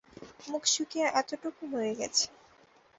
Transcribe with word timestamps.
মুখ 0.47 0.63
শুকিয়ে 0.73 1.07
এতটুকু 1.19 1.63
হয়ে 1.73 1.93
গেছে। 1.99 2.25